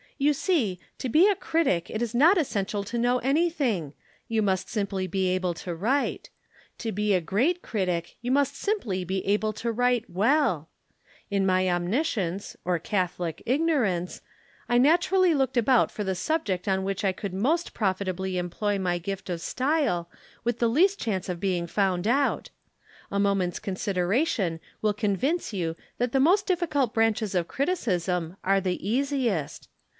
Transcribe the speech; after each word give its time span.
You 0.17 0.33
see, 0.33 0.79
to 0.99 1.09
be 1.09 1.27
a 1.27 1.35
critic 1.35 1.89
it 1.89 1.99
is 2.01 2.13
not 2.13 2.37
essential 2.37 2.83
to 2.83 2.97
know 2.97 3.17
anything 3.19 3.93
you 4.27 4.43
must 4.43 4.69
simply 4.69 5.07
be 5.07 5.27
able 5.29 5.55
to 5.55 5.73
write. 5.75 6.29
To 6.79 6.91
be 6.91 7.13
a 7.13 7.21
great 7.21 7.61
critic 7.63 8.17
you 8.21 8.31
must 8.31 8.55
simply 8.55 9.03
be 9.03 9.25
able 9.25 9.51
to 9.53 9.71
write 9.71 10.09
well. 10.09 10.69
In 11.31 11.45
my 11.45 11.67
omniscience, 11.69 12.55
or 12.65 12.77
catholic 12.77 13.41
ignorance, 13.47 14.21
I 14.69 14.77
naturally 14.79 15.33
looked 15.33 15.57
about 15.57 15.89
for 15.91 16.03
the 16.03 16.15
subject 16.15 16.67
on 16.67 16.83
which 16.83 17.03
I 17.03 17.11
could 17.11 17.33
most 17.33 17.73
profitably 17.73 18.37
employ 18.37 18.77
my 18.79 18.97
gift 18.99 19.29
of 19.29 19.41
style 19.41 20.09
with 20.43 20.59
the 20.59 20.69
least 20.69 20.99
chance 20.99 21.29
of 21.29 21.39
being 21.39 21.65
found 21.65 22.07
out. 22.07 22.49
A 23.11 23.19
moment's 23.19 23.59
consideration 23.59 24.59
will 24.83 24.93
convince 24.93 25.53
you 25.53 25.75
that 25.97 26.11
the 26.11 26.19
most 26.19 26.45
difficult 26.45 26.93
branches 26.93 27.33
of 27.33 27.47
criticism 27.47 28.35
are 28.43 28.61
the 28.61 28.87
easiest. 28.87 29.67